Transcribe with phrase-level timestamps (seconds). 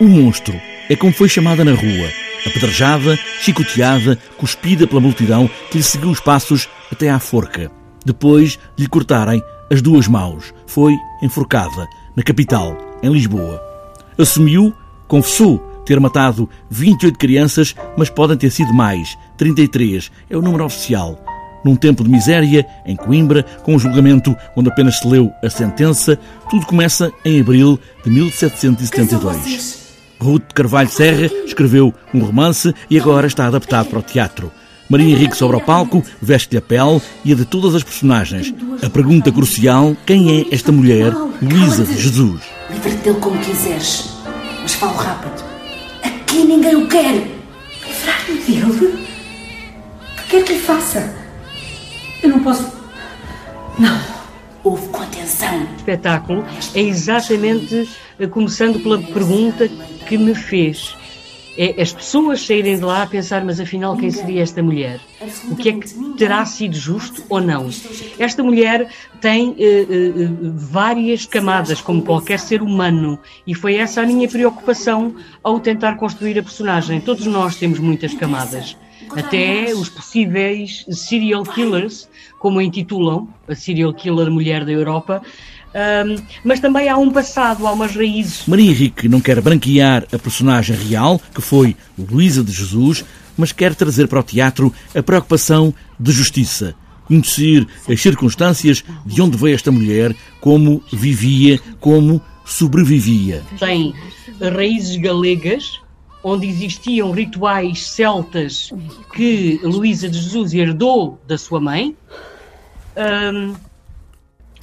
[0.00, 2.08] O monstro é como foi chamada na rua,
[2.46, 7.70] apedrejada, chicoteada, cuspida pela multidão que lhe seguiu os passos até à forca.
[8.02, 11.86] Depois de lhe cortarem as duas mãos, foi enforcada
[12.16, 13.62] na capital, em Lisboa.
[14.16, 14.72] Assumiu,
[15.06, 19.18] confessou ter matado 28 crianças, mas podem ter sido mais.
[19.36, 21.22] 33 é o número oficial.
[21.62, 26.18] Num tempo de miséria, em Coimbra, com um julgamento onde apenas se leu a sentença,
[26.48, 29.79] tudo começa em abril de 1772.
[30.20, 34.52] Ruth Carvalho Serra escreveu um romance e agora está adaptado para o teatro.
[34.88, 38.52] Maria Henrique sobre o palco, veste-lhe a pele e a de todas as personagens.
[38.84, 42.40] A pergunta crucial, quem é esta mulher, Luísa de Jesus?
[42.68, 44.10] Livra-te dele como quiseres,
[44.60, 45.44] mas falo rápido.
[46.02, 47.14] Aqui ninguém o quer.
[47.86, 49.06] Livrar-me dele?
[50.12, 51.14] O que quer que lhe faça?
[52.22, 52.66] Eu não posso...
[53.78, 54.19] Não.
[54.62, 55.62] Ouve com atenção.
[55.62, 59.68] O espetáculo é exatamente eh, começando pela pergunta
[60.06, 60.96] que me fez.
[61.56, 65.00] É as pessoas saírem de lá a pensar, mas afinal quem seria esta mulher?
[65.50, 67.68] O que é que terá sido justo ou não?
[68.18, 68.88] Esta mulher
[69.20, 75.14] tem uh, uh, várias camadas, como qualquer ser humano, e foi essa a minha preocupação
[75.42, 77.00] ao tentar construir a personagem.
[77.00, 78.76] Todos nós temos muitas camadas
[79.16, 82.08] até os possíveis serial killers,
[82.38, 85.22] como intitulam, a serial killer mulher da Europa,
[85.72, 88.42] um, mas também há um passado, há umas raízes.
[88.46, 93.04] Maria Henrique não quer branquear a personagem real, que foi Luísa de Jesus,
[93.36, 96.74] mas quer trazer para o teatro a preocupação de justiça.
[97.04, 103.42] Conhecer as circunstâncias de onde veio esta mulher, como vivia, como sobrevivia.
[103.58, 103.92] Tem
[104.40, 105.80] raízes galegas,
[106.22, 108.72] onde existiam rituais celtas
[109.14, 111.96] que Luísa de Jesus herdou da sua mãe,
[113.34, 113.54] um,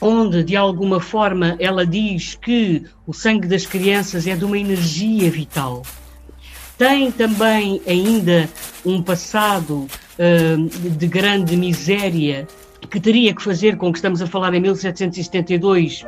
[0.00, 5.30] onde de alguma forma ela diz que o sangue das crianças é de uma energia
[5.30, 5.82] vital.
[6.76, 8.48] Tem também ainda
[8.84, 9.86] um passado
[10.18, 12.48] um, de grande miséria
[12.90, 16.04] que teria que fazer com que estamos a falar em 1772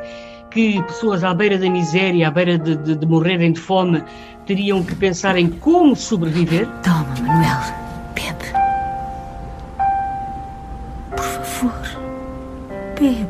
[0.57, 4.03] que pessoas à beira da miséria, à beira de, de, de morrerem de fome,
[4.47, 6.67] teriam que pensar em como sobreviver?
[6.81, 7.59] Toma, Manuel,
[8.15, 8.51] bebe.
[11.11, 11.73] Por favor,
[12.99, 13.27] bebe.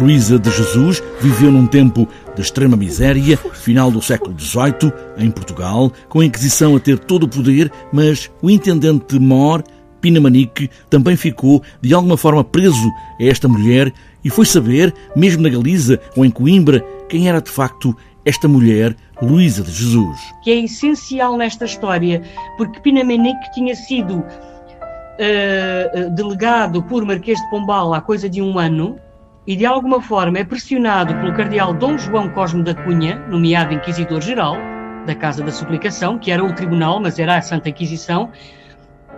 [0.00, 2.06] Luísa de Jesus viveu num tempo
[2.36, 7.24] de extrema miséria, final do século XVIII, em Portugal, com a Inquisição a ter todo
[7.24, 9.64] o poder, mas o intendente de Mor,
[10.00, 12.88] Pinamanique, também ficou de alguma forma preso
[13.20, 13.92] a esta mulher
[14.24, 18.94] e foi saber, mesmo na Galiza ou em Coimbra, quem era de facto esta mulher,
[19.22, 20.18] Luísa de Jesus.
[20.42, 22.22] Que é essencial nesta história,
[22.56, 28.98] porque Pinamanique tinha sido uh, delegado por Marquês de Pombal há coisa de um ano
[29.46, 34.56] e de alguma forma é pressionado pelo cardeal Dom João Cosme da Cunha, nomeado Inquisidor-Geral
[35.06, 38.30] da Casa da Suplicação, que era o tribunal, mas era a Santa Inquisição,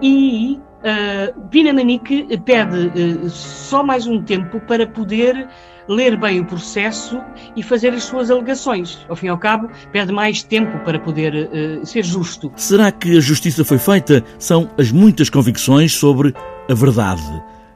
[0.02, 5.48] e uh, Pinamanique pede uh, só mais um tempo para poder
[5.88, 7.20] ler bem o processo
[7.56, 9.04] e fazer as suas alegações.
[9.08, 12.52] Ao fim e ao cabo, pede mais tempo para poder uh, ser justo.
[12.56, 14.24] Será que a justiça foi feita?
[14.38, 16.34] São as muitas convicções sobre
[16.68, 17.22] a verdade.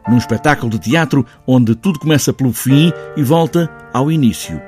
[0.08, 4.60] Num espetáculo de teatro onde tudo começa pelo fim e volta ao início,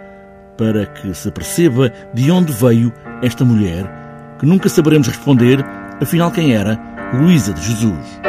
[0.56, 2.90] para que se perceba de onde veio
[3.22, 5.62] esta mulher, que nunca saberemos responder,
[6.00, 8.20] afinal, quem era Luísa de Jesus.